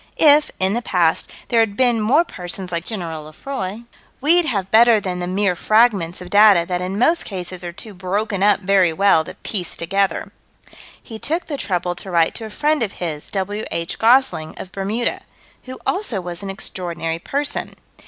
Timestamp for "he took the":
11.03-11.55